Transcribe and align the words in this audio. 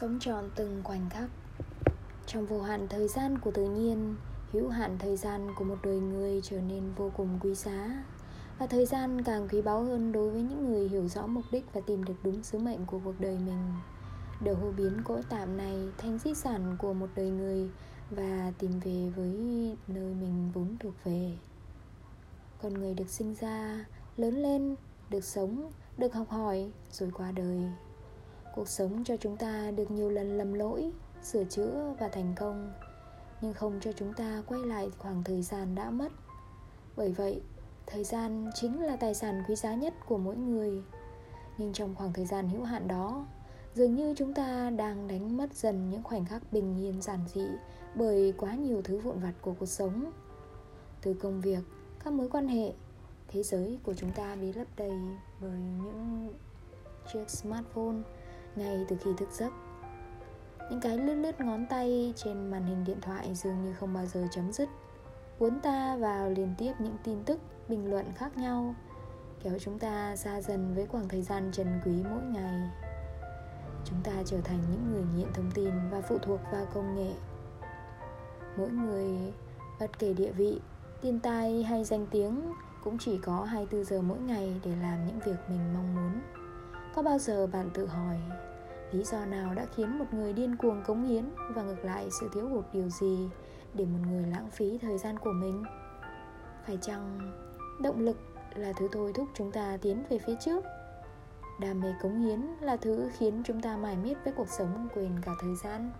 sống 0.00 0.18
tròn 0.20 0.50
từng 0.54 0.80
khoảnh 0.84 1.10
khắc. 1.10 1.30
Trong 2.26 2.46
vô 2.46 2.62
hạn 2.62 2.86
thời 2.88 3.08
gian 3.08 3.38
của 3.38 3.50
tự 3.50 3.64
nhiên, 3.64 4.16
hữu 4.52 4.68
hạn 4.68 4.96
thời 4.98 5.16
gian 5.16 5.54
của 5.56 5.64
một 5.64 5.76
đời 5.82 6.00
người 6.00 6.40
trở 6.42 6.60
nên 6.60 6.92
vô 6.96 7.10
cùng 7.16 7.38
quý 7.42 7.54
giá. 7.54 8.04
Và 8.58 8.66
thời 8.66 8.86
gian 8.86 9.22
càng 9.22 9.48
quý 9.48 9.62
báu 9.62 9.82
hơn 9.82 10.12
đối 10.12 10.30
với 10.30 10.42
những 10.42 10.68
người 10.68 10.88
hiểu 10.88 11.08
rõ 11.08 11.26
mục 11.26 11.44
đích 11.52 11.64
và 11.72 11.80
tìm 11.86 12.04
được 12.04 12.14
đúng 12.22 12.42
sứ 12.42 12.58
mệnh 12.58 12.86
của 12.86 13.00
cuộc 13.04 13.14
đời 13.20 13.38
mình. 13.46 13.72
Để 14.40 14.52
hô 14.52 14.70
biến 14.76 15.02
cõi 15.04 15.22
tạm 15.28 15.56
này 15.56 15.88
thành 15.98 16.18
di 16.18 16.34
sản 16.34 16.76
của 16.78 16.92
một 16.92 17.08
đời 17.14 17.30
người 17.30 17.70
và 18.10 18.52
tìm 18.58 18.80
về 18.80 19.12
với 19.16 19.36
nơi 19.88 20.14
mình 20.14 20.50
vốn 20.54 20.76
thuộc 20.80 20.94
về. 21.04 21.32
Con 22.62 22.74
người 22.74 22.94
được 22.94 23.08
sinh 23.08 23.34
ra, 23.40 23.86
lớn 24.16 24.34
lên, 24.34 24.76
được 25.10 25.24
sống, 25.24 25.72
được 25.96 26.14
học 26.14 26.28
hỏi, 26.30 26.70
rồi 26.92 27.10
qua 27.14 27.32
đời 27.32 27.62
cuộc 28.58 28.68
sống 28.68 29.04
cho 29.04 29.16
chúng 29.16 29.36
ta 29.36 29.70
được 29.70 29.90
nhiều 29.90 30.10
lần 30.10 30.38
lầm 30.38 30.54
lỗi, 30.54 30.92
sửa 31.22 31.44
chữa 31.44 31.94
và 32.00 32.08
thành 32.08 32.32
công. 32.36 32.72
Nhưng 33.40 33.54
không 33.54 33.80
cho 33.80 33.92
chúng 33.92 34.12
ta 34.12 34.42
quay 34.46 34.60
lại 34.60 34.90
khoảng 34.98 35.24
thời 35.24 35.42
gian 35.42 35.74
đã 35.74 35.90
mất. 35.90 36.12
Bởi 36.96 37.12
vậy, 37.12 37.42
thời 37.86 38.04
gian 38.04 38.50
chính 38.54 38.82
là 38.82 38.96
tài 38.96 39.14
sản 39.14 39.42
quý 39.48 39.56
giá 39.56 39.74
nhất 39.74 39.94
của 40.06 40.18
mỗi 40.18 40.36
người. 40.36 40.82
Nhưng 41.58 41.72
trong 41.72 41.94
khoảng 41.94 42.12
thời 42.12 42.26
gian 42.26 42.48
hữu 42.48 42.62
hạn 42.64 42.88
đó, 42.88 43.26
dường 43.74 43.94
như 43.94 44.14
chúng 44.16 44.34
ta 44.34 44.70
đang 44.70 45.08
đánh 45.08 45.36
mất 45.36 45.54
dần 45.54 45.90
những 45.90 46.02
khoảnh 46.02 46.24
khắc 46.24 46.52
bình 46.52 46.78
yên 46.78 47.02
giản 47.02 47.20
dị 47.34 47.46
bởi 47.94 48.32
quá 48.38 48.54
nhiều 48.54 48.82
thứ 48.82 48.98
vụn 48.98 49.18
vặt 49.18 49.34
của 49.40 49.54
cuộc 49.58 49.66
sống. 49.66 50.12
Từ 51.02 51.14
công 51.14 51.40
việc, 51.40 51.62
các 52.04 52.12
mối 52.12 52.28
quan 52.28 52.48
hệ, 52.48 52.72
thế 53.28 53.42
giới 53.42 53.78
của 53.82 53.94
chúng 53.94 54.12
ta 54.12 54.36
bị 54.36 54.52
lấp 54.52 54.66
đầy 54.76 54.98
bởi 55.40 55.58
những 55.84 56.28
chiếc 57.12 57.30
smartphone 57.30 57.96
ngay 58.58 58.84
từ 58.88 58.96
khi 59.04 59.10
thức 59.18 59.28
giấc. 59.32 59.52
Những 60.70 60.80
cái 60.80 60.98
lướt 60.98 61.14
lướt 61.14 61.40
ngón 61.40 61.66
tay 61.66 62.12
trên 62.16 62.50
màn 62.50 62.64
hình 62.66 62.84
điện 62.84 63.00
thoại 63.00 63.34
dường 63.34 63.62
như 63.62 63.74
không 63.74 63.94
bao 63.94 64.06
giờ 64.06 64.26
chấm 64.30 64.52
dứt, 64.52 64.68
cuốn 65.38 65.60
ta 65.60 65.96
vào 65.96 66.30
liên 66.30 66.54
tiếp 66.58 66.72
những 66.78 66.96
tin 67.04 67.24
tức, 67.24 67.40
bình 67.68 67.90
luận 67.90 68.06
khác 68.16 68.36
nhau, 68.36 68.74
kéo 69.42 69.58
chúng 69.58 69.78
ta 69.78 70.16
xa 70.16 70.40
dần 70.40 70.74
với 70.74 70.86
khoảng 70.86 71.08
thời 71.08 71.22
gian 71.22 71.50
trần 71.52 71.80
quý 71.84 71.92
mỗi 72.10 72.22
ngày. 72.22 72.70
Chúng 73.84 73.98
ta 74.04 74.12
trở 74.24 74.40
thành 74.40 74.60
những 74.70 74.92
người 74.92 75.04
nghiện 75.16 75.32
thông 75.32 75.50
tin 75.54 75.72
và 75.90 76.00
phụ 76.00 76.18
thuộc 76.18 76.40
vào 76.52 76.66
công 76.74 76.94
nghệ. 76.96 77.12
Mỗi 78.56 78.70
người, 78.70 79.32
bất 79.80 79.98
kể 79.98 80.14
địa 80.14 80.32
vị 80.32 80.60
tiền 81.00 81.20
tài 81.20 81.62
hay 81.62 81.84
danh 81.84 82.06
tiếng, 82.10 82.52
cũng 82.84 82.98
chỉ 82.98 83.18
có 83.18 83.44
24 83.44 83.84
giờ 83.84 84.02
mỗi 84.02 84.18
ngày 84.18 84.60
để 84.64 84.70
làm 84.82 85.06
những 85.06 85.18
việc 85.24 85.36
mình 85.48 85.74
mong 85.74 85.94
muốn. 85.94 86.20
Có 86.94 87.02
bao 87.02 87.18
giờ 87.18 87.46
bạn 87.46 87.70
tự 87.74 87.86
hỏi 87.86 88.16
lý 88.92 89.04
do 89.04 89.24
nào 89.26 89.54
đã 89.54 89.66
khiến 89.76 89.98
một 89.98 90.04
người 90.12 90.32
điên 90.32 90.56
cuồng 90.56 90.82
cống 90.86 91.04
hiến 91.04 91.24
và 91.54 91.62
ngược 91.62 91.84
lại 91.84 92.08
sự 92.20 92.30
thiếu 92.34 92.48
hụt 92.48 92.64
điều 92.72 92.88
gì 92.88 93.28
để 93.74 93.84
một 93.84 93.98
người 94.10 94.26
lãng 94.26 94.50
phí 94.50 94.78
thời 94.78 94.98
gian 94.98 95.18
của 95.18 95.32
mình? 95.32 95.64
Phải 96.66 96.78
chăng 96.82 97.32
động 97.82 98.00
lực 98.00 98.16
là 98.54 98.72
thứ 98.72 98.88
thôi 98.92 99.12
thúc 99.14 99.28
chúng 99.34 99.52
ta 99.52 99.78
tiến 99.82 100.04
về 100.10 100.18
phía 100.18 100.34
trước? 100.40 100.64
Đam 101.60 101.80
mê 101.80 101.94
cống 102.02 102.20
hiến 102.20 102.40
là 102.60 102.76
thứ 102.76 103.10
khiến 103.18 103.42
chúng 103.44 103.60
ta 103.60 103.76
mải 103.76 103.96
miết 103.96 104.14
với 104.24 104.32
cuộc 104.36 104.48
sống 104.48 104.88
quên 104.94 105.20
cả 105.22 105.32
thời 105.40 105.54
gian. 105.56 105.92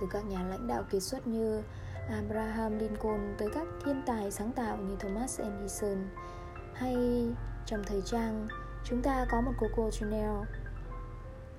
Từ 0.00 0.06
các 0.10 0.26
nhà 0.26 0.42
lãnh 0.42 0.66
đạo 0.66 0.82
kiệt 0.90 1.02
xuất 1.02 1.26
như 1.26 1.62
Abraham 2.08 2.78
Lincoln 2.78 3.20
tới 3.38 3.48
các 3.54 3.66
thiên 3.84 4.02
tài 4.06 4.30
sáng 4.30 4.52
tạo 4.52 4.76
như 4.76 4.96
Thomas 4.96 5.40
Edison 5.40 5.98
hay 6.74 6.96
trong 7.66 7.82
thời 7.86 8.02
trang, 8.02 8.48
chúng 8.84 9.02
ta 9.02 9.26
có 9.30 9.40
một 9.40 9.52
Coco 9.58 9.90
Chanel 9.90 10.44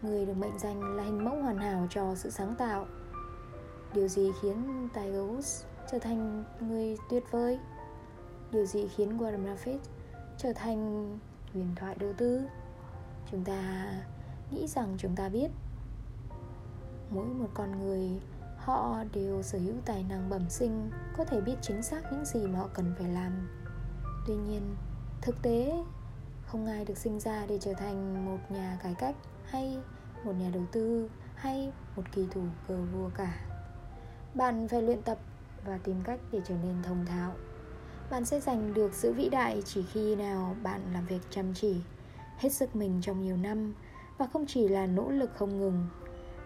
người 0.02 0.25
được 0.25 0.38
mệnh 0.38 0.59
danh 0.59 0.95
là 0.95 1.03
hình 1.03 1.23
mẫu 1.25 1.41
hoàn 1.41 1.57
hảo 1.57 1.88
cho 1.89 2.16
sự 2.16 2.30
sáng 2.30 2.55
tạo. 2.55 2.85
Điều 3.94 4.07
gì 4.07 4.31
khiến 4.41 4.89
Tiger 4.94 5.16
Woods 5.16 5.66
trở 5.91 5.99
thành 5.99 6.44
người 6.59 6.97
tuyệt 7.09 7.23
vời? 7.31 7.59
Điều 8.51 8.66
gì 8.66 8.88
khiến 8.88 9.17
Warren 9.17 9.45
Buffett 9.45 9.79
trở 10.38 10.53
thành 10.53 11.19
huyền 11.53 11.75
thoại 11.75 11.95
đầu 12.00 12.13
tư? 12.17 12.41
Chúng 13.31 13.44
ta 13.44 13.91
nghĩ 14.51 14.67
rằng 14.67 14.95
chúng 14.97 15.16
ta 15.16 15.29
biết. 15.29 15.47
Mỗi 17.09 17.25
một 17.25 17.50
con 17.53 17.79
người, 17.79 18.22
họ 18.57 19.03
đều 19.13 19.41
sở 19.41 19.59
hữu 19.59 19.75
tài 19.85 20.06
năng 20.09 20.29
bẩm 20.29 20.50
sinh, 20.50 20.91
có 21.17 21.25
thể 21.25 21.41
biết 21.41 21.56
chính 21.61 21.84
xác 21.84 22.01
những 22.11 22.25
gì 22.25 22.47
mà 22.47 22.59
họ 22.59 22.69
cần 22.73 22.94
phải 23.00 23.09
làm. 23.09 23.50
Tuy 24.28 24.35
nhiên, 24.35 24.75
thực 25.22 25.41
tế, 25.41 25.84
không 26.45 26.66
ai 26.66 26.85
được 26.85 26.97
sinh 26.97 27.19
ra 27.19 27.45
để 27.45 27.59
trở 27.59 27.73
thành 27.73 28.25
một 28.25 28.38
nhà 28.50 28.79
cải 28.84 28.94
cách 28.94 29.16
hay 29.46 29.78
một 30.24 30.34
nhà 30.40 30.50
đầu 30.53 30.63
tư, 30.72 31.09
hay 31.35 31.72
một 31.96 32.03
kỳ 32.12 32.28
thủ 32.31 32.41
cờ 32.68 32.78
vua 32.78 33.09
cả. 33.16 33.34
Bạn 34.34 34.68
phải 34.68 34.81
luyện 34.81 35.02
tập 35.02 35.18
và 35.66 35.79
tìm 35.84 36.02
cách 36.03 36.19
để 36.31 36.41
trở 36.47 36.56
nên 36.63 36.84
thông 36.84 37.06
thạo. 37.06 37.31
Bạn 38.12 38.25
sẽ 38.25 38.40
giành 38.40 38.74
được 38.74 38.94
sự 38.94 39.13
vĩ 39.13 39.29
đại 39.29 39.62
chỉ 39.66 39.84
khi 39.84 40.16
nào 40.16 40.56
bạn 40.63 40.81
làm 40.94 41.06
việc 41.06 41.22
chăm 41.29 41.53
chỉ, 41.53 41.81
hết 42.38 42.50
sức 42.50 42.75
mình 42.75 43.00
trong 43.02 43.22
nhiều 43.22 43.38
năm 43.38 43.74
và 44.18 44.28
không 44.34 44.46
chỉ 44.47 44.68
là 44.68 44.85
nỗ 44.85 45.09
lực 45.09 45.31
không 45.35 45.59
ngừng. 45.59 45.88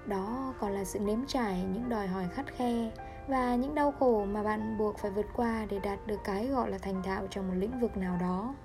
Đó 0.07 0.53
còn 0.59 0.71
là 0.71 0.83
sự 0.83 0.99
nếm 0.99 1.19
trải 1.27 1.63
những 1.73 1.89
đòi 1.89 2.07
hỏi 2.07 2.27
khắt 2.33 2.45
khe 2.57 2.91
và 3.27 3.55
những 3.55 3.75
đau 3.75 3.91
khổ 3.91 4.25
mà 4.25 4.43
bạn 4.43 4.77
buộc 4.77 4.97
phải 4.97 5.11
vượt 5.11 5.25
qua 5.35 5.65
để 5.69 5.79
đạt 5.79 6.07
được 6.07 6.19
cái 6.23 6.47
gọi 6.47 6.71
là 6.71 6.77
thành 6.77 7.03
thạo 7.03 7.27
trong 7.29 7.47
một 7.47 7.53
lĩnh 7.57 7.79
vực 7.79 7.97
nào 7.97 8.17
đó 8.21 8.55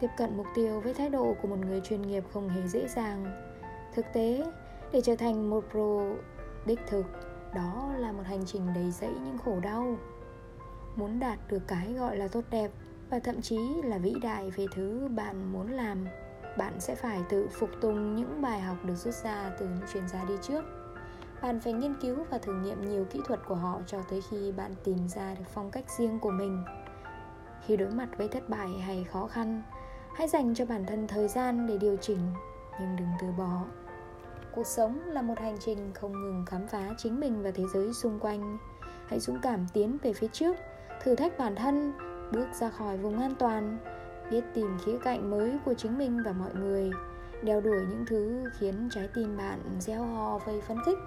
tiếp 0.00 0.10
cận 0.16 0.36
mục 0.36 0.46
tiêu 0.54 0.80
với 0.80 0.94
thái 0.94 1.08
độ 1.08 1.36
của 1.42 1.48
một 1.48 1.58
người 1.58 1.80
chuyên 1.80 2.02
nghiệp 2.02 2.24
không 2.32 2.48
hề 2.48 2.68
dễ 2.68 2.88
dàng. 2.88 3.24
Thực 3.94 4.06
tế, 4.12 4.44
để 4.92 5.00
trở 5.00 5.16
thành 5.16 5.50
một 5.50 5.64
pro 5.70 6.16
đích 6.66 6.80
thực, 6.86 7.06
đó 7.54 7.92
là 7.98 8.12
một 8.12 8.22
hành 8.24 8.46
trình 8.46 8.62
đầy 8.74 8.90
dẫy 8.90 9.10
những 9.24 9.38
khổ 9.38 9.60
đau. 9.62 9.96
Muốn 10.96 11.18
đạt 11.18 11.38
được 11.48 11.62
cái 11.66 11.92
gọi 11.92 12.16
là 12.16 12.28
tốt 12.28 12.44
đẹp 12.50 12.70
và 13.10 13.18
thậm 13.18 13.42
chí 13.42 13.58
là 13.84 13.98
vĩ 13.98 14.14
đại 14.22 14.50
về 14.50 14.66
thứ 14.74 15.08
bạn 15.16 15.52
muốn 15.52 15.70
làm, 15.70 16.06
bạn 16.58 16.80
sẽ 16.80 16.94
phải 16.94 17.20
tự 17.28 17.48
phục 17.52 17.70
tùng 17.80 18.16
những 18.16 18.42
bài 18.42 18.60
học 18.60 18.76
được 18.84 18.94
rút 18.94 19.14
ra 19.14 19.50
từ 19.58 19.66
những 19.66 19.88
chuyên 19.92 20.08
gia 20.08 20.24
đi 20.24 20.34
trước. 20.42 20.64
Bạn 21.42 21.60
phải 21.60 21.72
nghiên 21.72 21.94
cứu 22.00 22.16
và 22.30 22.38
thử 22.38 22.54
nghiệm 22.54 22.88
nhiều 22.88 23.04
kỹ 23.04 23.20
thuật 23.24 23.40
của 23.46 23.54
họ 23.54 23.80
cho 23.86 23.98
tới 24.10 24.20
khi 24.30 24.52
bạn 24.52 24.74
tìm 24.84 25.08
ra 25.08 25.34
được 25.34 25.44
phong 25.54 25.70
cách 25.70 25.84
riêng 25.98 26.18
của 26.18 26.30
mình. 26.30 26.64
Khi 27.66 27.76
đối 27.76 27.90
mặt 27.90 28.08
với 28.16 28.28
thất 28.28 28.48
bại 28.48 28.68
hay 28.68 29.04
khó 29.04 29.26
khăn 29.26 29.62
hãy 30.14 30.28
dành 30.28 30.54
cho 30.54 30.64
bản 30.64 30.84
thân 30.86 31.08
thời 31.08 31.28
gian 31.28 31.66
để 31.66 31.78
điều 31.78 31.96
chỉnh, 31.96 32.18
nhưng 32.80 32.96
đừng 32.96 33.08
từ 33.20 33.26
bỏ. 33.38 33.64
Cuộc 34.54 34.66
sống 34.66 35.00
là 35.06 35.22
một 35.22 35.38
hành 35.38 35.56
trình 35.60 35.92
không 35.94 36.12
ngừng 36.12 36.44
khám 36.46 36.66
phá 36.66 36.88
chính 36.98 37.20
mình 37.20 37.42
và 37.42 37.50
thế 37.50 37.64
giới 37.74 37.92
xung 37.92 38.18
quanh. 38.20 38.58
Hãy 39.06 39.20
dũng 39.20 39.40
cảm 39.42 39.66
tiến 39.72 39.98
về 40.02 40.12
phía 40.12 40.28
trước, 40.32 40.56
thử 41.02 41.14
thách 41.14 41.38
bản 41.38 41.56
thân, 41.56 41.92
bước 42.32 42.46
ra 42.60 42.70
khỏi 42.70 42.96
vùng 42.96 43.20
an 43.20 43.34
toàn, 43.38 43.78
biết 44.30 44.44
tìm 44.54 44.78
khía 44.84 44.98
cạnh 45.04 45.30
mới 45.30 45.58
của 45.64 45.74
chính 45.74 45.98
mình 45.98 46.22
và 46.24 46.32
mọi 46.32 46.54
người, 46.54 46.90
đeo 47.42 47.60
đuổi 47.60 47.80
những 47.90 48.04
thứ 48.06 48.44
khiến 48.58 48.88
trái 48.92 49.08
tim 49.14 49.36
bạn 49.36 49.60
gieo 49.80 50.04
hò 50.04 50.38
vây 50.38 50.60
phấn 50.60 50.76
khích. 50.86 50.98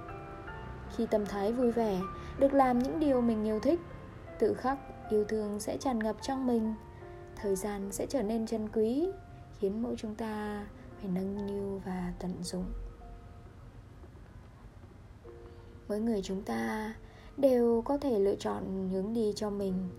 Khi 0.95 1.05
tâm 1.05 1.25
thái 1.25 1.53
vui 1.53 1.71
vẻ, 1.71 1.99
được 2.39 2.53
làm 2.53 2.79
những 2.79 2.99
điều 2.99 3.21
mình 3.21 3.43
yêu 3.43 3.59
thích, 3.59 3.79
tự 4.39 4.53
khắc 4.53 4.77
yêu 5.09 5.23
thương 5.23 5.59
sẽ 5.59 5.77
tràn 5.77 5.99
ngập 5.99 6.15
trong 6.21 6.47
mình 6.47 6.73
thời 7.41 7.55
gian 7.55 7.91
sẽ 7.91 8.05
trở 8.05 8.23
nên 8.23 8.47
chân 8.47 8.69
quý, 8.73 9.07
khiến 9.59 9.83
mỗi 9.83 9.95
chúng 9.97 10.15
ta 10.15 10.65
phải 10.99 11.11
nâng 11.13 11.47
niu 11.47 11.81
và 11.85 12.13
tận 12.19 12.33
dụng. 12.43 12.65
Mỗi 15.87 15.99
người 15.99 16.21
chúng 16.23 16.41
ta 16.41 16.93
đều 17.37 17.81
có 17.85 17.97
thể 17.97 18.19
lựa 18.19 18.35
chọn 18.35 18.89
hướng 18.91 19.13
đi 19.13 19.33
cho 19.35 19.49
mình, 19.49 19.89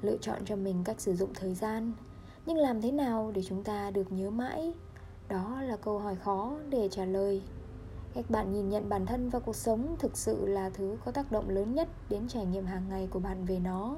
lựa 0.00 0.16
chọn 0.16 0.44
cho 0.44 0.56
mình 0.56 0.84
cách 0.84 1.00
sử 1.00 1.14
dụng 1.14 1.30
thời 1.34 1.54
gian. 1.54 1.92
Nhưng 2.46 2.56
làm 2.56 2.80
thế 2.80 2.92
nào 2.92 3.32
để 3.34 3.42
chúng 3.42 3.64
ta 3.64 3.90
được 3.90 4.12
nhớ 4.12 4.30
mãi? 4.30 4.72
Đó 5.28 5.62
là 5.62 5.76
câu 5.76 5.98
hỏi 5.98 6.16
khó 6.16 6.58
để 6.70 6.88
trả 6.88 7.04
lời. 7.04 7.42
Cách 8.14 8.30
bạn 8.30 8.52
nhìn 8.52 8.68
nhận 8.68 8.88
bản 8.88 9.06
thân 9.06 9.28
và 9.28 9.38
cuộc 9.38 9.56
sống 9.56 9.96
thực 9.98 10.16
sự 10.16 10.46
là 10.46 10.70
thứ 10.70 10.96
có 11.04 11.12
tác 11.12 11.32
động 11.32 11.48
lớn 11.48 11.74
nhất 11.74 11.88
đến 12.08 12.28
trải 12.28 12.46
nghiệm 12.46 12.66
hàng 12.66 12.88
ngày 12.88 13.08
của 13.10 13.20
bạn 13.20 13.44
về 13.44 13.58
nó. 13.58 13.96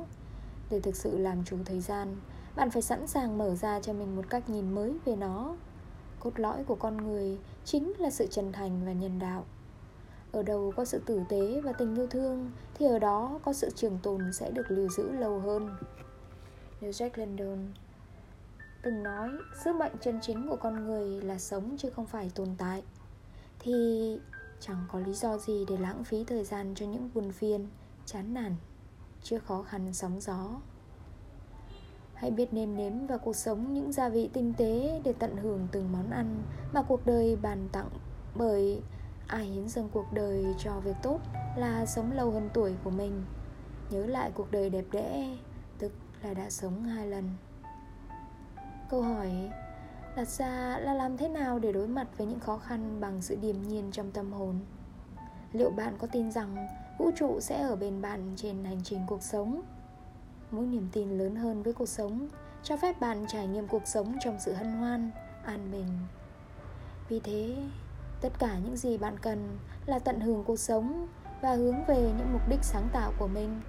Để 0.71 0.81
thực 0.81 0.97
sự 0.97 1.19
làm 1.19 1.45
chủ 1.45 1.57
thời 1.65 1.81
gian 1.81 2.17
bạn 2.57 2.71
phải 2.71 2.83
sẵn 2.83 3.07
sàng 3.07 3.39
mở 3.39 3.55
ra 3.55 3.81
cho 3.81 3.93
mình 3.93 4.17
một 4.17 4.25
cách 4.31 4.51
nhìn 4.51 4.75
mới 4.75 4.99
về 5.05 5.17
nó. 5.17 5.57
Cốt 6.21 6.33
lõi 6.37 6.65
của 6.65 6.75
con 6.75 6.97
người 6.97 7.39
chính 7.65 7.93
là 7.99 8.11
sự 8.11 8.27
chân 8.31 8.53
thành 8.53 8.81
và 8.87 8.93
nhân 8.93 9.19
đạo. 9.19 9.45
Ở 10.33 10.43
đâu 10.43 10.73
có 10.77 10.85
sự 10.85 11.03
tử 11.07 11.23
tế 11.29 11.61
và 11.61 11.73
tình 11.73 11.95
yêu 11.95 12.07
thương, 12.07 12.51
thì 12.75 12.87
ở 12.87 12.99
đó 12.99 13.39
có 13.43 13.53
sự 13.53 13.71
trường 13.75 13.99
tồn 14.03 14.33
sẽ 14.33 14.51
được 14.51 14.71
lưu 14.71 14.89
giữ 14.89 15.13
lâu 15.13 15.41
hơn. 15.41 15.77
Nếu 16.81 16.91
Jack 16.91 17.11
London 17.15 17.59
từng 18.83 19.03
nói, 19.03 19.31
sứ 19.65 19.73
mệnh 19.73 19.93
chân 20.01 20.19
chính 20.23 20.49
của 20.49 20.57
con 20.57 20.87
người 20.87 21.23
là 21.23 21.39
sống 21.39 21.77
chứ 21.79 21.91
không 21.91 22.07
phải 22.07 22.31
tồn 22.35 22.49
tại, 22.59 22.83
thì 23.59 23.73
chẳng 24.61 24.85
có 24.93 24.99
lý 24.99 25.13
do 25.13 25.39
gì 25.39 25.65
để 25.69 25.77
lãng 25.77 26.05
phí 26.05 26.25
thời 26.25 26.45
gian 26.45 26.75
cho 26.75 26.87
những 26.87 27.11
buồn 27.15 27.33
phiền, 27.33 27.69
chán 28.07 28.35
nản, 28.35 28.57
chưa 29.23 29.39
khó 29.39 29.63
khăn 29.63 29.95
sóng 29.95 30.21
gió 30.21 30.49
hãy 32.25 32.31
biết 32.31 32.53
nêm 32.53 32.77
nếm 32.77 33.07
vào 33.07 33.19
cuộc 33.19 33.37
sống 33.37 33.75
những 33.75 33.93
gia 33.93 34.09
vị 34.09 34.31
tinh 34.33 34.55
tế 34.57 35.01
để 35.05 35.13
tận 35.19 35.37
hưởng 35.37 35.69
từng 35.73 35.93
món 35.93 36.11
ăn 36.11 36.43
mà 36.73 36.83
cuộc 36.83 37.07
đời 37.07 37.37
bàn 37.43 37.69
tặng. 37.73 37.89
Bởi 38.35 38.83
ai 39.27 39.45
hiến 39.45 39.69
dâng 39.69 39.89
cuộc 39.93 40.13
đời 40.13 40.47
cho 40.59 40.81
việc 40.81 40.97
tốt 41.03 41.21
là 41.57 41.87
sống 41.87 42.13
lâu 42.13 42.31
hơn 42.31 42.49
tuổi 42.55 42.75
của 42.85 42.91
mình. 42.91 43.25
Nhớ 43.91 44.07
lại 44.07 44.31
cuộc 44.35 44.51
đời 44.51 44.71
đẹp 44.71 44.85
đẽ, 44.93 45.37
Tức 45.79 45.93
là 46.23 46.35
đã 46.35 46.51
sống 46.51 46.85
hai 46.85 47.07
lần. 47.07 47.31
Câu 48.91 49.03
hỏi 49.03 49.51
đặt 50.17 50.29
ra 50.29 50.79
là 50.79 50.95
làm 50.95 51.17
thế 51.17 51.29
nào 51.29 51.59
để 51.59 51.73
đối 51.73 51.89
mặt 51.89 52.07
với 52.17 52.27
những 52.27 52.41
khó 52.41 52.59
khăn 52.59 53.01
bằng 53.01 53.23
sự 53.23 53.37
điềm 53.43 53.63
nhiên 53.63 53.91
trong 53.93 54.11
tâm 54.11 54.33
hồn? 54.33 54.59
Liệu 55.53 55.71
bạn 55.71 55.95
có 55.99 56.07
tin 56.07 56.33
rằng 56.33 56.69
vũ 56.99 57.11
trụ 57.17 57.41
sẽ 57.41 57.63
ở 57.63 57.77
bên 57.77 58.03
bạn 58.03 58.33
trên 58.37 58.65
hành 58.65 58.81
trình 58.85 59.01
cuộc 59.07 59.23
sống? 59.23 59.63
Mỗi 60.55 60.67
niềm 60.67 60.89
tin 60.93 61.19
lớn 61.19 61.37
hơn 61.37 61.63
với 61.63 61.73
cuộc 61.73 61.89
sống, 61.89 62.29
cho 62.63 62.77
phép 62.77 63.01
bạn 63.01 63.25
trải 63.29 63.47
nghiệm 63.47 63.69
cuộc 63.69 63.87
sống 63.87 64.17
trong 64.25 64.37
sự 64.41 64.53
hân 64.53 64.73
hoan, 64.73 65.11
an 65.45 65.69
bình 65.73 65.89
vì 67.09 67.21
thế, 67.21 67.57
tất 68.21 68.33
cả 68.39 68.59
những 68.65 68.77
gì 68.77 68.99
bạn 68.99 69.19
cần 69.19 69.59
là 69.87 69.99
tận 69.99 70.21
hưởng 70.21 70.45
cuộc 70.45 70.59
sống 70.59 71.09
và 71.43 71.55
hướng 71.55 71.85
về 71.85 72.13
những 72.19 72.33
mục 72.33 72.49
đích 72.49 72.65
sáng 72.65 72.89
tạo 72.93 73.13
của 73.19 73.29
mình. 73.29 73.61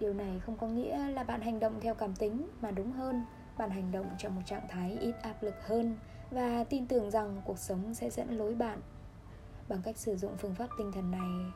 Điều 0.00 0.14
này 0.14 0.40
không 0.46 0.56
có 0.56 0.66
nghĩa 0.66 1.08
là 1.08 1.22
bạn 1.22 1.40
hành 1.40 1.60
động 1.60 1.74
theo 1.80 1.94
cảm 1.94 2.14
tính, 2.14 2.48
mà 2.60 2.70
đúng 2.70 2.92
hơn, 2.92 3.24
bạn 3.58 3.70
hành 3.70 3.92
động 3.92 4.06
trong 4.18 4.36
một 4.36 4.42
trạng 4.46 4.68
thái 4.68 4.98
ít 5.00 5.14
áp 5.22 5.42
lực 5.42 5.54
hơn 5.66 5.96
và 6.30 6.64
tin 6.64 6.86
tưởng 6.86 7.10
rằng 7.10 7.42
cuộc 7.44 7.58
sống 7.58 7.94
sẽ 7.94 8.10
dẫn 8.10 8.38
lối 8.38 8.54
bạn. 8.54 8.80
Bằng 9.68 9.82
cách 9.84 9.98
sử 9.98 10.16
dụng 10.16 10.36
phương 10.38 10.54
pháp 10.54 10.68
tinh 10.78 10.92
thần 10.92 11.10
này, 11.10 11.52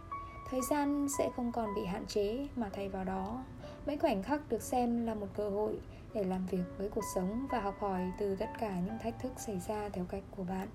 thời 0.51 0.61
gian 0.71 1.07
sẽ 1.19 1.31
không 1.37 1.53
còn 1.53 1.75
bị 1.75 1.85
hạn 1.85 2.07
chế 2.07 2.49
mà 2.57 2.71
thay 2.73 2.89
vào 2.89 3.05
đó 3.05 3.45
mỗi 3.87 3.97
khoảnh 3.97 4.23
khắc 4.23 4.49
được 4.49 4.63
xem 4.63 5.07
là 5.07 5.15
một 5.15 5.27
cơ 5.37 5.49
hội 5.49 5.79
để 6.15 6.25
làm 6.25 6.47
việc 6.47 6.65
với 6.79 6.89
cuộc 6.89 7.05
sống 7.15 7.47
và 7.51 7.61
học 7.61 7.75
hỏi 7.79 8.03
từ 8.19 8.37
tất 8.37 8.49
cả 8.59 8.81
những 8.81 8.99
thách 8.99 9.21
thức 9.21 9.33
xảy 9.37 9.61
ra 9.69 9.89
theo 9.89 10.05
cách 10.05 10.23
của 10.37 10.45
bạn. 10.45 10.69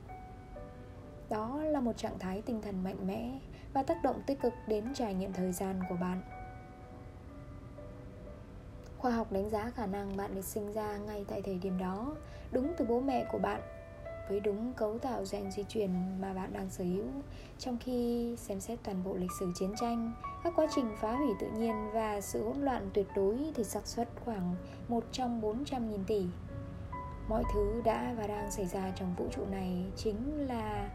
Đó 1.30 1.62
là 1.64 1.80
một 1.80 1.98
trạng 1.98 2.20
thái 2.20 2.42
tinh 2.42 2.62
thần 2.62 2.84
mạnh 2.84 3.08
mẽ 3.08 3.40
và 3.74 3.84
tác 3.84 4.04
động 4.04 4.22
tích 4.26 4.42
cực 4.42 4.54
đến 4.68 4.94
trải 4.94 5.14
nghiệm 5.14 5.34
thời 5.34 5.52
gian 5.52 5.80
của 5.90 5.96
bạn. 5.96 6.22
Khoa 8.98 9.12
học 9.12 9.32
đánh 9.32 9.50
giá 9.50 9.72
khả 9.76 9.86
năng 9.86 10.18
bạn 10.18 10.36
được 10.36 10.46
sinh 10.46 10.74
ra 10.74 10.98
ngay 10.98 11.26
tại 11.28 11.42
thời 11.42 11.58
điểm 11.58 11.78
đó, 11.78 12.16
đúng 12.52 12.74
từ 12.78 12.86
bố 12.86 13.00
mẹ 13.00 13.26
của 13.32 13.40
bạn 13.40 13.62
với 14.30 14.40
đúng 14.40 14.74
cấu 14.74 14.98
tạo 14.98 15.24
gen 15.32 15.52
di 15.52 15.64
truyền 15.64 16.22
mà 16.22 16.34
bạn 16.34 16.54
đang 16.54 16.70
sở 16.70 16.84
hữu. 16.84 17.06
Trong 17.58 17.78
khi 17.78 18.36
xem 18.38 18.60
xét 18.60 18.80
toàn 18.84 19.04
bộ 19.04 19.16
lịch 19.16 19.32
sử 19.40 19.52
chiến 19.56 19.74
tranh, 19.80 20.14
các 20.44 20.54
quá 20.56 20.68
trình 20.76 20.90
phá 21.02 21.12
hủy 21.16 21.30
tự 21.40 21.48
nhiên 21.58 21.76
và 21.94 22.22
sự 22.22 22.44
hỗn 22.44 22.62
loạn 22.62 22.90
tuyệt 22.94 23.08
đối 23.16 23.38
thì 23.56 23.64
xác 23.64 23.88
suất 23.88 24.10
khoảng 24.26 24.56
1 24.88 25.04
trong 25.12 25.42
400 25.42 25.90
nghìn 25.90 26.04
tỷ. 26.04 26.26
Mọi 27.30 27.44
thứ 27.54 27.82
đã 27.86 28.14
và 28.18 28.28
đang 28.28 28.52
xảy 28.52 28.66
ra 28.66 28.92
trong 28.96 29.16
vũ 29.18 29.28
trụ 29.32 29.46
này 29.46 29.86
chính 29.96 30.48
là 30.48 30.90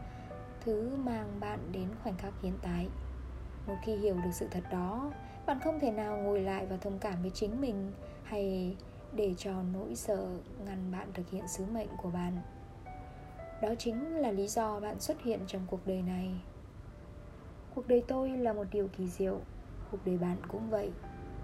thứ 0.65 0.95
mang 1.03 1.39
bạn 1.39 1.59
đến 1.71 1.87
khoảnh 2.03 2.17
khắc 2.17 2.33
hiện 2.41 2.53
tại. 2.61 2.87
Một 3.67 3.75
khi 3.83 3.95
hiểu 3.95 4.15
được 4.15 4.31
sự 4.33 4.47
thật 4.51 4.63
đó, 4.71 5.11
bạn 5.45 5.59
không 5.63 5.79
thể 5.79 5.91
nào 5.91 6.17
ngồi 6.17 6.41
lại 6.41 6.65
và 6.65 6.77
thông 6.77 6.99
cảm 6.99 7.21
với 7.21 7.31
chính 7.33 7.61
mình 7.61 7.91
hay 8.23 8.75
để 9.13 9.33
cho 9.37 9.51
nỗi 9.73 9.95
sợ 9.95 10.27
ngăn 10.65 10.91
bạn 10.91 11.07
thực 11.13 11.29
hiện 11.29 11.47
sứ 11.47 11.65
mệnh 11.65 11.89
của 11.97 12.09
bạn 12.09 12.41
đó 13.61 13.69
chính 13.79 14.15
là 14.15 14.31
lý 14.31 14.47
do 14.47 14.79
bạn 14.79 14.99
xuất 14.99 15.21
hiện 15.21 15.39
trong 15.47 15.61
cuộc 15.69 15.87
đời 15.87 16.01
này. 16.01 16.29
Cuộc 17.75 17.87
đời 17.87 18.03
tôi 18.07 18.29
là 18.29 18.53
một 18.53 18.67
điều 18.71 18.87
kỳ 18.87 19.07
diệu, 19.07 19.39
cuộc 19.91 19.97
đời 20.05 20.17
bạn 20.17 20.37
cũng 20.47 20.69
vậy. 20.69 20.91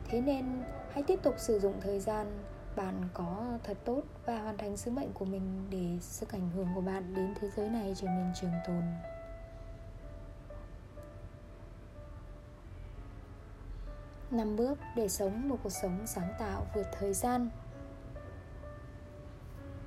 Thế 0.10 0.22
nên, 0.22 0.64
hãy 0.92 1.04
tiếp 1.04 1.20
tục 1.24 1.36
sử 1.38 1.60
dụng 1.60 1.82
thời 1.82 2.00
gian 2.00 2.44
bạn 2.76 3.08
có 3.14 3.58
thật 3.64 3.78
tốt 3.86 4.02
và 4.26 4.40
hoàn 4.40 4.58
thành 4.58 4.78
sứ 4.78 4.92
mệnh 4.92 5.14
của 5.14 5.26
mình 5.26 5.68
để 5.70 5.98
sức 6.02 6.32
ảnh 6.32 6.50
hưởng 6.50 6.68
của 6.76 6.82
bạn 6.82 7.14
đến 7.16 7.34
thế 7.40 7.50
giới 7.56 7.70
này 7.70 7.94
trở 7.98 8.08
nên 8.08 8.32
trường 8.42 8.52
tồn. 8.68 8.84
Năm 14.32 14.56
bước 14.56 14.80
để 14.96 15.10
sống 15.10 15.50
một 15.50 15.58
cuộc 15.64 15.70
sống 15.70 16.00
sáng 16.06 16.34
tạo 16.40 16.66
vượt 16.76 16.88
thời 17.00 17.14
gian. 17.14 17.50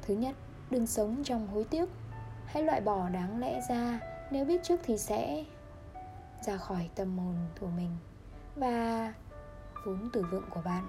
Thứ 0.02 0.14
nhất, 0.14 0.36
đừng 0.70 0.86
sống 0.86 1.22
trong 1.24 1.46
hối 1.46 1.64
tiếc 1.64 1.88
hãy 2.54 2.62
loại 2.62 2.80
bỏ 2.80 3.08
đáng 3.08 3.40
lẽ 3.40 3.60
ra, 3.68 4.00
nếu 4.30 4.44
biết 4.44 4.62
trước 4.62 4.80
thì 4.82 4.98
sẽ 4.98 5.44
ra 6.42 6.56
khỏi 6.56 6.90
tâm 6.94 7.18
hồn 7.18 7.34
của 7.60 7.66
mình 7.66 7.96
và 8.56 9.12
vốn 9.86 10.10
tử 10.12 10.24
vượng 10.30 10.50
của 10.50 10.60
bạn. 10.64 10.88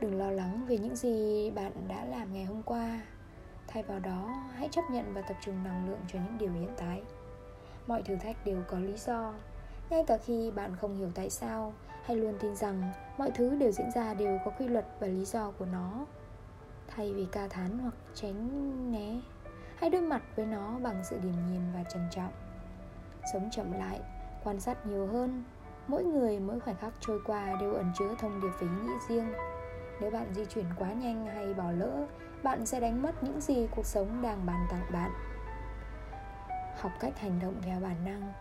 Đừng 0.00 0.18
lo 0.18 0.30
lắng 0.30 0.66
về 0.68 0.78
những 0.78 0.96
gì 0.96 1.50
bạn 1.50 1.72
đã 1.88 2.04
làm 2.04 2.32
ngày 2.32 2.44
hôm 2.44 2.62
qua. 2.62 3.00
Thay 3.68 3.82
vào 3.82 3.98
đó, 3.98 4.34
hãy 4.54 4.68
chấp 4.72 4.82
nhận 4.90 5.14
và 5.14 5.22
tập 5.22 5.36
trung 5.44 5.64
năng 5.64 5.88
lượng 5.88 6.00
cho 6.08 6.18
những 6.18 6.38
điều 6.38 6.52
hiện 6.52 6.74
tại. 6.76 7.02
Mọi 7.86 8.02
thử 8.02 8.16
thách 8.16 8.44
đều 8.44 8.62
có 8.68 8.78
lý 8.78 8.96
do. 8.96 9.34
Ngay 9.90 10.04
cả 10.06 10.18
khi 10.18 10.50
bạn 10.50 10.76
không 10.76 10.96
hiểu 10.96 11.10
tại 11.14 11.30
sao 11.30 11.72
hay 12.04 12.16
luôn 12.16 12.34
tin 12.40 12.56
rằng 12.56 12.92
mọi 13.18 13.30
thứ 13.30 13.54
đều 13.54 13.72
diễn 13.72 13.90
ra 13.94 14.14
đều 14.14 14.38
có 14.44 14.50
quy 14.50 14.68
luật 14.68 14.86
và 15.00 15.06
lý 15.06 15.24
do 15.24 15.50
của 15.50 15.66
nó. 15.66 16.06
Thay 16.88 17.12
vì 17.12 17.26
ca 17.32 17.48
thán 17.48 17.78
hoặc 17.78 17.94
tránh 18.14 18.92
né 18.92 19.20
hãy 19.82 19.90
đối 19.90 20.00
mặt 20.00 20.22
với 20.36 20.46
nó 20.46 20.78
bằng 20.82 21.04
sự 21.04 21.18
điềm 21.22 21.32
nhiên 21.32 21.72
và 21.74 21.84
trân 21.84 22.02
trọng. 22.10 22.32
Sống 23.32 23.48
chậm 23.50 23.72
lại, 23.72 24.00
quan 24.44 24.60
sát 24.60 24.86
nhiều 24.86 25.06
hơn, 25.06 25.44
mỗi 25.88 26.04
người, 26.04 26.40
mỗi 26.40 26.60
khoảnh 26.60 26.76
khắc 26.76 26.92
trôi 27.00 27.20
qua 27.26 27.56
đều 27.60 27.74
ẩn 27.74 27.92
chứa 27.98 28.14
thông 28.18 28.40
điệp 28.40 28.48
về 28.60 28.66
ý 28.66 28.86
nghĩa 28.86 28.98
riêng. 29.08 29.32
Nếu 30.00 30.10
bạn 30.10 30.34
di 30.34 30.44
chuyển 30.44 30.64
quá 30.78 30.92
nhanh 30.92 31.26
hay 31.26 31.54
bỏ 31.54 31.70
lỡ, 31.70 32.06
bạn 32.42 32.66
sẽ 32.66 32.80
đánh 32.80 33.02
mất 33.02 33.22
những 33.22 33.40
gì 33.40 33.68
cuộc 33.76 33.86
sống 33.86 34.22
đang 34.22 34.46
bàn 34.46 34.66
tặng 34.70 34.84
bạn. 34.92 35.10
Học 36.78 36.92
cách 37.00 37.18
hành 37.18 37.38
động 37.42 37.54
theo 37.62 37.80
bản 37.80 38.04
năng. 38.04 38.32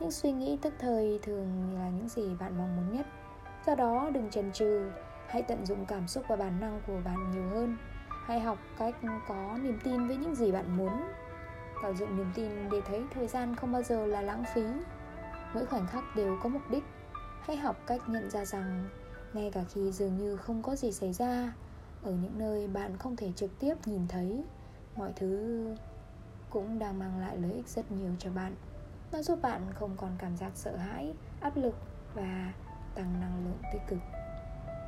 Những 0.00 0.10
suy 0.10 0.32
nghĩ 0.32 0.58
tức 0.62 0.74
thời 0.78 1.20
thường 1.22 1.74
là 1.74 1.88
những 1.88 2.08
gì 2.08 2.34
bạn 2.40 2.58
mong 2.58 2.76
muốn 2.76 2.96
nhất. 2.96 3.06
Do 3.66 3.74
đó 3.74 4.10
đừng 4.14 4.30
chần 4.30 4.52
chừ, 4.52 4.90
hãy 5.26 5.42
tận 5.42 5.66
dụng 5.66 5.86
cảm 5.86 6.08
xúc 6.08 6.24
và 6.28 6.36
bản 6.36 6.60
năng 6.60 6.80
của 6.86 7.00
bạn 7.04 7.30
nhiều 7.30 7.48
hơn 7.48 7.76
hãy 8.26 8.40
học 8.40 8.58
cách 8.78 8.94
có 9.28 9.58
niềm 9.62 9.78
tin 9.84 10.06
với 10.06 10.16
những 10.16 10.34
gì 10.34 10.52
bạn 10.52 10.76
muốn. 10.76 11.02
Tạo 11.82 11.94
dựng 11.94 12.16
niềm 12.16 12.30
tin 12.34 12.68
để 12.70 12.80
thấy 12.86 13.04
thời 13.14 13.26
gian 13.26 13.56
không 13.56 13.72
bao 13.72 13.82
giờ 13.82 14.06
là 14.06 14.22
lãng 14.22 14.44
phí. 14.54 14.64
Mỗi 15.54 15.66
khoảnh 15.66 15.86
khắc 15.86 16.04
đều 16.16 16.38
có 16.42 16.48
mục 16.48 16.62
đích. 16.70 16.84
Hãy 17.42 17.56
học 17.56 17.76
cách 17.86 18.00
nhận 18.06 18.30
ra 18.30 18.44
rằng, 18.44 18.88
ngay 19.32 19.50
cả 19.50 19.64
khi 19.68 19.92
dường 19.92 20.18
như 20.18 20.36
không 20.36 20.62
có 20.62 20.76
gì 20.76 20.92
xảy 20.92 21.12
ra, 21.12 21.52
ở 22.02 22.12
những 22.12 22.38
nơi 22.38 22.68
bạn 22.68 22.96
không 22.96 23.16
thể 23.16 23.32
trực 23.36 23.58
tiếp 23.58 23.74
nhìn 23.84 24.08
thấy, 24.08 24.44
mọi 24.96 25.12
thứ 25.16 25.64
cũng 26.50 26.78
đang 26.78 26.98
mang 26.98 27.20
lại 27.20 27.36
lợi 27.36 27.52
ích 27.52 27.68
rất 27.68 27.92
nhiều 27.92 28.10
cho 28.18 28.30
bạn. 28.30 28.54
Nó 29.12 29.22
giúp 29.22 29.38
bạn 29.42 29.62
không 29.74 29.96
còn 29.96 30.10
cảm 30.18 30.36
giác 30.36 30.50
sợ 30.54 30.76
hãi, 30.76 31.14
áp 31.40 31.56
lực 31.56 31.74
và 32.14 32.52
tăng 32.94 33.20
năng 33.20 33.44
lượng 33.44 33.58
tích 33.72 33.82
cực. 33.88 34.13